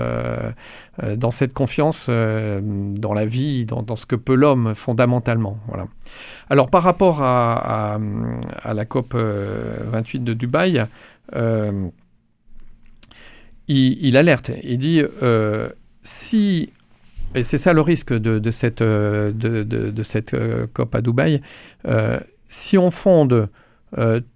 [1.54, 5.58] confiance dans la vie, dans, ce que peut l'homme fondamentalement.
[5.68, 5.88] Voilà.
[6.50, 8.00] Alors, par rapport à,
[8.66, 10.86] la COP 28 de Dubaï.
[11.36, 11.88] Euh,
[13.68, 14.52] il, alerte.
[14.64, 15.02] Il dit
[16.04, 16.72] si
[17.36, 20.36] et c'est ça le risque de, cette, de, de, cette
[20.74, 21.41] COP à Dubaï.
[22.48, 23.50] si on fonde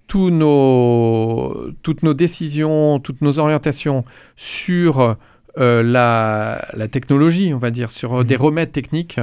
[0.07, 4.05] tous nos, toutes nos décisions, toutes nos orientations
[4.35, 5.15] sur
[5.57, 8.41] la, la, technologie, on va dire, sur des mmh.
[8.41, 9.19] remèdes techniques,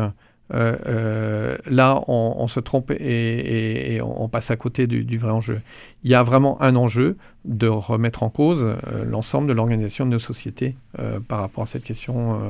[0.52, 5.60] euh, euh, là, on, se trompe et, on, passe à côté du, vrai enjeu.
[6.02, 10.10] Il y a vraiment un enjeu de remettre en cause euh, l'ensemble de l'organisation de
[10.10, 10.76] nos sociétés
[11.28, 12.40] par rapport à cette question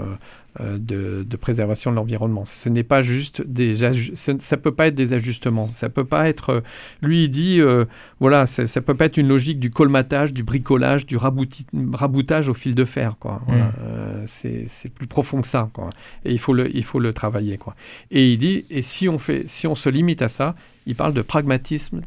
[0.60, 2.44] euh, de, préservation de l'environnement.
[2.44, 5.68] Ce n'est pas juste des ça peut pas être des ajustements.
[5.72, 6.50] Ça peut pas être.
[6.50, 6.60] Euh,
[7.02, 7.86] lui il dit euh,
[8.20, 12.76] voilà ça peut pas être une logique du colmatage, du bricolage, du raboutage au fil
[12.76, 13.42] de fer quoi.
[13.48, 14.26] Mm.
[14.26, 15.90] c'est plus profond que ça quoi.
[16.24, 17.74] Et il faut le il faut le travailler quoi.
[18.12, 20.54] Et il dit et si on fait si on se limite à ça,
[20.86, 22.02] il parle de pragmatisme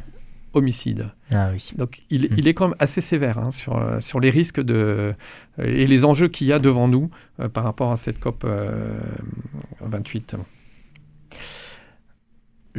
[0.54, 1.10] homicide.
[1.34, 1.72] Ah oui.
[1.76, 2.36] Donc il, hmm.
[2.38, 5.14] il, est quand même assez sévère hein, sur, euh, sur les risques de,
[5.60, 8.46] euh, et les enjeux qu'il y a devant nous euh, par rapport à cette COP
[9.82, 10.36] 28.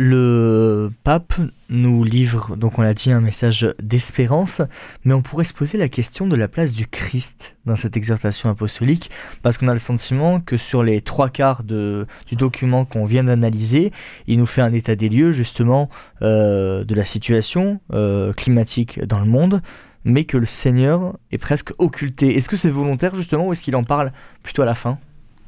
[0.01, 1.35] Le pape
[1.71, 4.63] nous livre, donc on l'a dit, un message d'espérance,
[5.05, 8.49] mais on pourrait se poser la question de la place du Christ dans cette exhortation
[8.49, 9.11] apostolique,
[9.43, 13.91] parce qu'on a le sentiment que sur les trois quarts du document qu'on vient d'analyser,
[14.29, 15.91] il nous fait un état des lieux justement
[16.23, 19.61] euh, de la situation euh, climatique dans le monde,
[20.05, 22.37] mais que le Seigneur est presque occulté.
[22.37, 24.13] Est-ce que c'est volontaire justement, ou est-ce qu'il en parle
[24.45, 25.01] plutôt à la fin?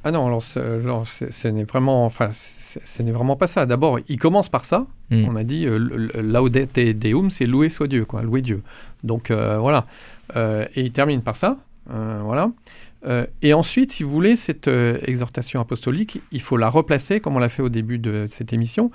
[0.02, 3.66] Ah non, alors ce n'est vraiment, enfin, ce n'est vraiment pas ça.
[3.66, 4.86] D'abord, il commence par ça.
[5.10, 5.24] Hmm.
[5.28, 5.78] On a dit euh,
[6.22, 8.62] laudate deum, c'est louer soit Dieu, quoi, louer Dieu.
[9.04, 9.86] Donc euh, voilà.
[10.36, 11.58] Euh, et il termine par ça.
[11.92, 12.52] Euh, voilà.
[13.42, 17.48] et ensuite, si vous voulez, cette exhortation apostolique, il faut la replacer, comme on l'a
[17.48, 18.90] fait au début de cette émission,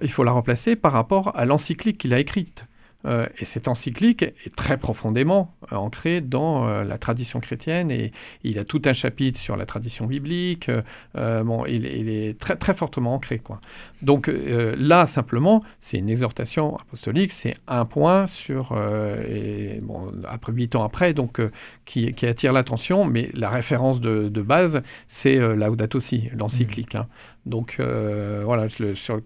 [0.00, 2.64] il faut la replacer par rapport à l'encyclique qu'il a écrite.
[3.04, 8.12] Euh, et cette encyclique est très profondément euh, ancrée dans euh, la tradition chrétienne et
[8.44, 10.70] il a tout un chapitre sur la tradition biblique.
[11.14, 13.38] bon, il, est très, très fortement ancré.
[13.38, 13.60] Quoi.
[14.02, 18.76] Donc là, simplement, c'est une exhortation apostolique, c'est un point sur,
[19.28, 21.40] et, bon, après huit ans après, donc,
[21.84, 26.94] qui, qui, attire l'attention, mais la référence de, de base, c'est Laudato Si, l'encyclique.
[26.94, 26.98] Mmh.
[26.98, 27.06] Hein.
[27.44, 28.66] Donc euh, voilà,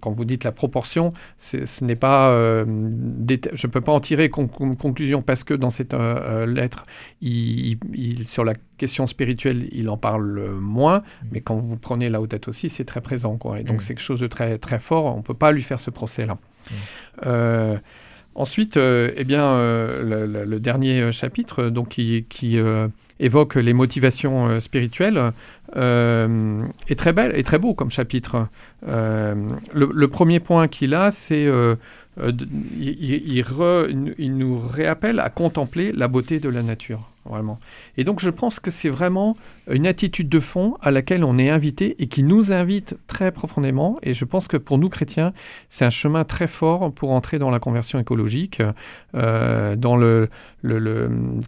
[0.00, 4.30] quand vous dites la proportion, ce n'est pas, euh, je ne peux pas en tirer
[4.34, 6.84] une conclusion parce que dans cette euh, lettre,
[7.20, 7.78] il,
[8.26, 11.26] sur la question spirituelle, il en parle moins, mmh.
[11.32, 13.36] mais quand vous prenez la haute aussi, c'est très présent.
[13.36, 13.60] Quoi.
[13.60, 13.80] Et donc mmh.
[13.80, 16.38] c'est quelque chose de très, très fort, on ne peut pas lui faire ce procès-là.
[17.24, 17.76] Mmh.
[18.38, 22.58] Ensuite, eh bien, le, dernier chapitre, donc, qui,
[23.18, 25.32] évoque les motivations spirituelles,
[25.74, 28.46] euh, est très belle et très beau comme chapitre.
[28.88, 29.34] Euh,
[29.74, 31.74] le, premier point qu'il a, c'est euh,
[32.78, 37.58] il, nous réappelle à contempler la beauté de la nature, vraiment.
[37.96, 39.36] Et donc je pense que c'est vraiment
[39.70, 43.96] une attitude de fond à laquelle on est invité et qui nous invite très profondément.
[44.02, 45.32] Et je pense que pour nous chrétiens,
[45.68, 48.62] c'est un chemin très fort pour entrer dans la conversion écologique.
[49.12, 50.28] dans le,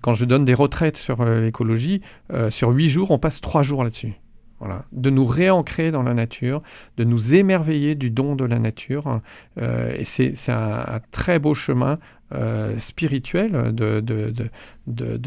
[0.03, 2.03] quand je donne des retraites sur l'écologie,
[2.51, 4.15] sur huit jours, on passe trois jours là-dessus.
[4.61, 4.85] Voilà.
[4.91, 6.63] de nous réancrer dans la nature,
[6.97, 9.21] de nous émerveiller du don de la nature.
[9.61, 12.01] Euh, et c'est un, très beau chemin
[12.35, 14.51] euh, spirituel de, de,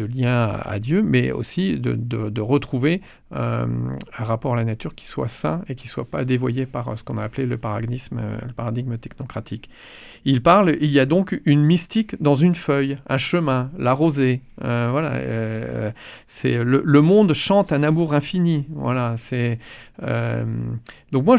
[0.06, 3.02] lien à, Dieu, mais aussi de, retrouver
[3.34, 3.66] euh,
[4.18, 7.04] un rapport à la nature qui soit sain et qui soit pas dévoyé par ce
[7.04, 9.70] qu'on a appelé le paradigme, le paradigme technocratique.
[10.24, 14.42] Il parle, il y a donc une mystique dans une feuille, un chemin, la rosée.
[14.64, 15.92] Euh, voilà, euh,
[16.28, 18.66] c'est le, monde chante un amour infini.
[18.70, 19.58] Voilà, c'est
[20.04, 20.44] euh,
[21.12, 21.38] donc moi,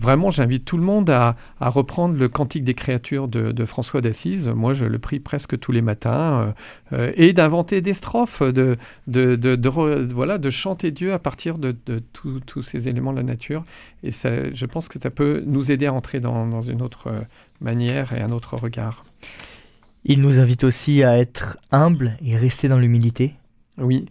[0.00, 4.48] vraiment, j'invite tout le monde à, reprendre le Cantique des créatures de, François d'Assise.
[4.48, 6.54] Moi, je le prie presque tous les matins
[6.92, 8.76] et d'inventer des strophes, de,
[9.08, 11.74] de, voilà, de chanter Dieu à partir de,
[12.12, 13.64] tous ces éléments de la nature.
[14.02, 17.12] Et ça, je pense que ça peut nous aider à entrer dans, dans une autre
[17.60, 19.04] manière et un autre regard.
[20.04, 23.34] Il nous invite aussi à être humble et rester dans l'humilité.
[23.78, 24.06] Oui,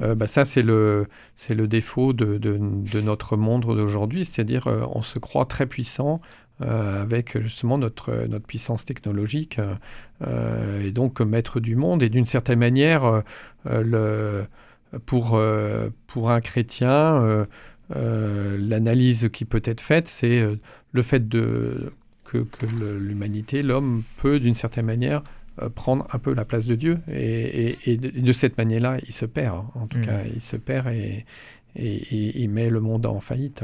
[0.00, 4.84] euh, bah ça c'est le, c'est le défaut de, de, notre monde d'aujourd'hui, c'est-à-dire euh,
[4.92, 6.20] on se croit très puissant
[6.60, 9.60] euh, avec justement notre, notre puissance technologique
[10.26, 13.22] et donc maître du monde et d'une certaine manière
[13.64, 14.44] le,
[15.06, 15.40] pour,
[16.06, 17.46] pour un chrétien
[17.94, 20.44] l'analyse qui peut être faite c'est
[20.92, 21.92] le fait de
[22.28, 25.22] que, l'humanité, l'homme peut d'une certaine manière
[25.62, 26.98] euh, prendre un peu la place de Dieu.
[27.10, 29.56] Et, de, cette manière-là, il se perd.
[29.56, 29.66] Hein.
[29.74, 30.02] En tout mm.
[30.02, 31.24] cas, il se perd et,
[31.76, 33.62] il met le monde en faillite.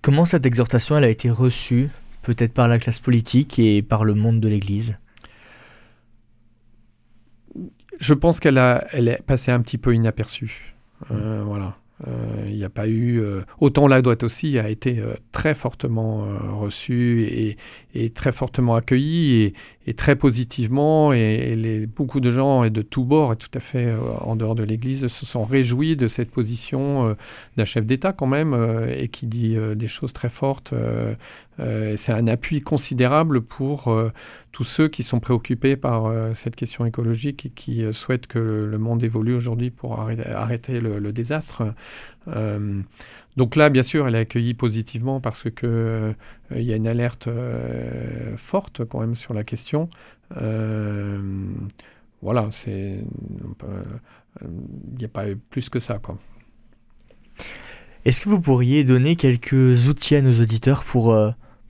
[0.00, 1.90] Comment cette exhortation elle a été reçue,
[2.22, 4.96] peut-être par la classe politique et par le monde de l'Église
[7.98, 10.74] je pense qu'elle a, elle est passée un petit peu inaperçue.
[11.10, 11.76] Euh, voilà.
[12.08, 13.20] Euh, Il n'y a pas eu.
[13.20, 16.26] euh, autant la droite aussi a été euh, très fortement
[16.58, 17.56] reçue et,
[17.94, 19.54] et très fortement accueillie et,
[19.86, 21.12] et très positivement.
[21.12, 21.18] Et,
[21.52, 23.88] et les, beaucoup de gens et de tous bords, et tout à fait
[24.20, 27.16] en dehors de l'Église, se sont réjouis de cette position
[27.56, 28.56] d'un chef d'État quand même
[28.96, 30.74] et qui dit des choses très fortes.
[31.62, 34.10] Euh, C'est un appui considérable pour euh,
[34.50, 38.78] tous ceux qui sont préoccupés par euh, cette question écologique et qui souhaitent que le,
[38.78, 41.74] monde évolue aujourd'hui pour arrêter, le, désastre.
[43.36, 46.14] Donc là, bien sûr, elle est accueillie positivement parce que
[46.54, 47.30] il y a une alerte
[48.36, 49.88] forte quand même sur la question.
[52.20, 52.98] Voilà, c'est
[54.42, 55.98] il n'y a pas plus que ça.
[58.04, 61.14] Est-ce que vous pourriez donner quelques outils à nos auditeurs pour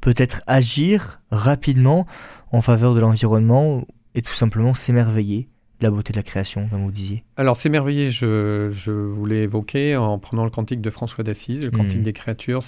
[0.02, 2.06] peut-être agir rapidement
[2.52, 5.48] en faveur de l'environnement et tout simplement s'émerveiller
[5.80, 9.42] de la beauté de la création, comme vous disiez Alors, s'émerveiller, je, je vous l'ai
[9.44, 12.02] évoqué en prenant le cantique de François d'Assise, le cantique Mhm.
[12.04, 12.60] des créatures.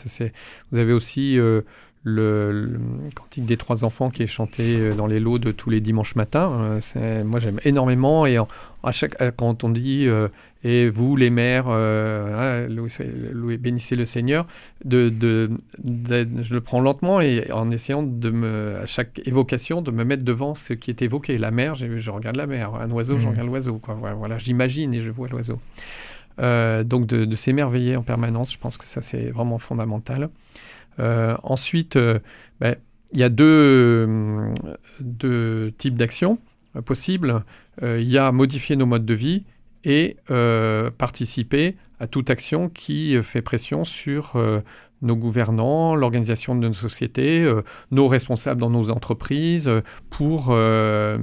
[0.72, 1.60] Vous avez aussi euh,
[2.06, 2.78] le, le
[3.14, 6.14] cantique des trois enfants qui est chanté euh, dans les lots de tous les dimanches
[6.16, 6.78] matins.
[6.96, 8.26] Euh, moi, j'aime énormément.
[8.26, 8.46] Et en-
[8.82, 10.28] à chaque, à- quand on dit euh,
[10.66, 12.88] Et vous, les mères, euh, hein, louez,
[13.32, 14.46] louez- bénissez le Seigneur,
[14.84, 15.50] de, de-
[15.82, 20.04] de- je le prends lentement et en essayant de me, à chaque évocation, de me
[20.04, 21.36] mettre devant ce qui est évoqué.
[21.36, 22.74] La mer, je, je regarde la mer.
[22.76, 23.30] Un oiseau, je Mhm.
[23.32, 23.78] regarde l'oiseau.
[24.00, 25.58] Voilà, voilà, j'imagine et je vois l'oiseau.
[26.40, 30.30] Euh, donc de s'émerveiller en permanence, je pense que ça c'est vraiment fondamental.
[31.00, 32.18] Euh, ensuite, euh,
[32.60, 32.76] ben,
[33.12, 34.54] il y a deux, euh,
[35.00, 36.38] deux types d'actions
[36.84, 37.44] possibles.
[37.82, 39.44] Il y a modifier nos modes de vie
[39.84, 40.16] et
[40.98, 44.34] participer à toute action qui fait pression sur
[45.04, 51.18] nos gouvernants, l'organisation de nos sociétés, euh, nos responsables dans nos entreprises, euh, pour, euh,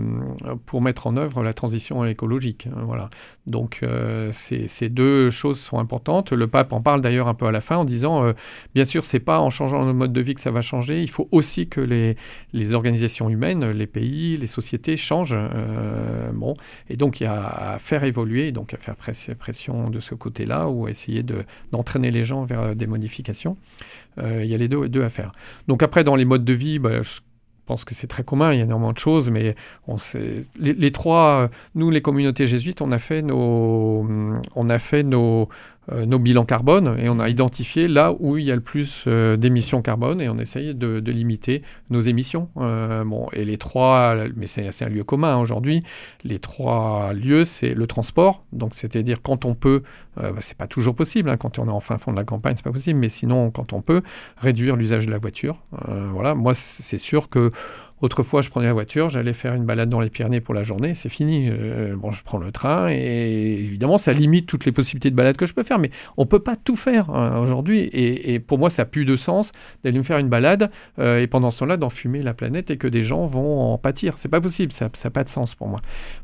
[0.65, 2.67] pour mettre en œuvre la transition écologique.
[2.67, 3.09] hein, Voilà.
[3.47, 3.83] Donc
[4.31, 6.31] ces, ces deux choses sont importantes.
[6.31, 8.33] Le pape en parle d'ailleurs un peu à la fin en disant,
[8.75, 11.01] bien sûr, c'est pas en changeant nos modes de vie que ça va changer.
[11.01, 12.17] Il faut aussi que les,
[12.53, 15.35] les organisations humaines, les pays, les sociétés changent.
[16.33, 16.53] bon,
[16.89, 20.13] et donc il y a à faire évoluer, donc à faire press- pression de ce
[20.13, 23.57] côté-là ou à essayer de- d'entraîner les gens vers des modifications.
[24.17, 25.31] Euh, il y a les deux, deux à faire.
[25.67, 27.19] Donc après, dans les modes de vie, bah, je
[27.65, 29.55] pense que c'est très commun, il y a énormément de choses, mais
[29.87, 34.05] on sait, les, les trois, euh, nous, les communautés jésuites, on a fait nos,
[34.55, 35.47] on a fait nos,
[35.91, 39.35] nos bilans carbone et on a identifié là où il y a le plus euh,
[39.35, 42.49] d'émissions carbone et on essaye de, limiter nos émissions.
[42.57, 45.83] Euh, bon, et les trois, mais c'est un lieu commun aujourd'hui,
[46.23, 49.83] les trois lieux, c'est le transport, donc c'est-à-dire quand on peut,
[50.19, 52.23] euh, bah, c'est pas toujours possible, hein, quand on est en fin fond de la
[52.23, 54.01] campagne, c'est pas possible, mais sinon, quand on peut,
[54.37, 55.57] réduire l'usage de la voiture.
[55.89, 57.51] Euh, voilà, moi, c'est sûr que
[58.01, 60.95] Autrefois, je prenais la voiture, j'allais faire une balade dans les Pyrénées pour la journée,
[60.95, 61.47] c'est fini.
[61.47, 65.37] Je, bon, je prends le train et évidemment, ça limite toutes les possibilités de balade
[65.37, 67.89] que je peux faire, mais on peut pas tout faire hein, aujourd'hui.
[67.93, 69.51] Et, pour moi, ça plus de sens
[69.83, 72.87] d'aller me faire une balade euh, et pendant ce temps-là d'enfumer la planète et que
[72.87, 74.17] des gens vont en pâtir.
[74.17, 75.79] C'est pas possible, ça n'a pas de sens pour moi.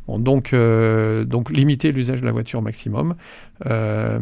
[0.08, 3.16] Donc, euh, donc limiter l'usage de la voiture au maximum.
[3.66, 4.20] Euh,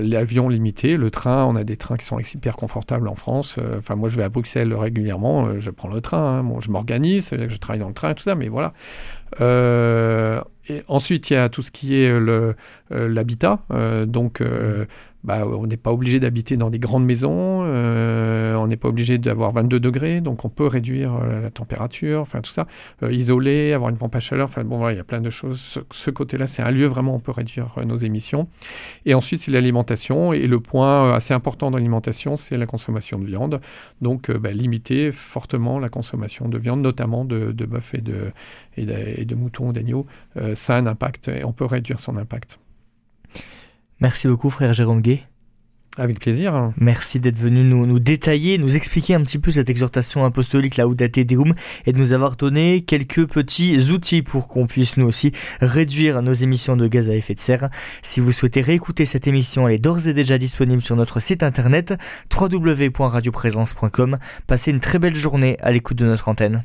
[0.00, 3.56] L'avion limité, le train, on a des trains qui sont hyper confortables en France.
[3.58, 6.38] Euh, Enfin, moi, je vais à Bruxelles régulièrement, euh, je prends le train.
[6.38, 6.44] hein.
[6.44, 8.72] Bon, je m'organise, je travaille dans le train tout ça, mais voilà.
[10.88, 12.54] Ensuite, il y a tout ce qui est le-
[12.92, 13.60] euh, l'habitat.
[13.72, 14.84] Euh, donc, euh,
[15.24, 19.18] bah, on n'est pas obligé d'habiter dans des grandes maisons, euh, on n'est pas obligé
[19.18, 22.66] d'avoir 22 degrés, donc on peut réduire euh, la température, enfin tout ça,
[23.04, 25.30] Euh, isoler, avoir une pompe à chaleur, enfin bon voilà, il y a plein de
[25.30, 25.80] choses.
[25.92, 28.48] Ce, côté-là, c'est un lieu vraiment où on peut réduire euh, nos émissions.
[29.06, 33.18] Et ensuite, c'est l'alimentation, et le point euh, assez important dans l'alimentation, c'est la consommation
[33.20, 33.60] de viande.
[34.00, 38.32] Donc, euh, bah, limiter fortement la consommation de viande, notamment de, de et de,
[38.76, 40.06] et de, et de moutons ou d'agneaux.
[40.54, 42.58] Ça a un impact, et on peut réduire son impact.
[44.00, 45.22] Merci beaucoup, frère Jérôme Gay.
[45.98, 46.54] Avec plaisir.
[46.54, 46.72] hein.
[46.78, 51.18] Merci d'être venu nous, nous détailler, nous expliquer un petit peu cette exhortation apostolique Laudate
[51.20, 56.22] Deum et de nous avoir donné quelques petits outils pour qu'on puisse nous aussi réduire
[56.22, 57.68] nos émissions de gaz à effet de serre.
[58.00, 61.42] Si vous souhaitez réécouter cette émission, elle est d'ores et déjà disponible sur notre site
[61.42, 61.92] internet
[62.34, 64.18] www.radioprésence.com.
[64.46, 66.64] Passez une très belle journée à l'écoute de notre antenne.